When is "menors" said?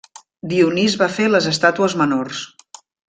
2.03-2.41